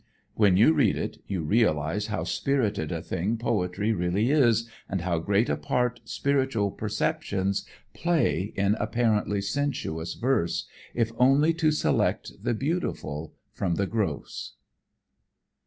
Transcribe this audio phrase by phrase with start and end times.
[0.33, 5.19] When you read it you realize how spirited a thing poetry really is and how
[5.19, 12.55] great a part spiritual perceptions play in apparently sensuous verse, if only to select the
[12.55, 14.53] beautiful from the gross.